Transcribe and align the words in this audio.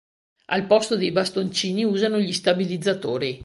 Al 0.47 0.65
posto 0.65 0.95
dei 0.97 1.11
bastoncini 1.11 1.83
usano 1.85 2.17
gli 2.17 2.33
stabilizzatori. 2.33 3.39